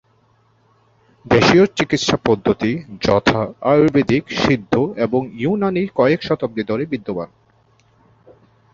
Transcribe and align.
দেশীয় 1.25 1.63
চিকিৎসা 1.77 2.17
পদ্ধতি, 2.27 2.71
যথা, 3.01 3.41
আয়ুর্বেদিক, 3.61 4.23
সিদ্ধ 4.37 4.73
এবং 4.97 5.21
ইউনানী 5.35 5.83
কয়েক 5.95 6.19
শতাব্দী 6.23 6.63
ধরে 6.63 6.83
বিদ্যমান। 6.85 7.29